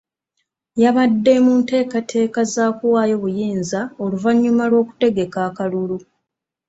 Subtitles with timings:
[0.81, 5.97] Yabadde mu nteekateeka za kuwaayo buyinza oluvannyuma lw'okutegeka akalulu.